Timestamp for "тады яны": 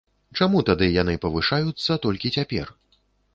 0.69-1.13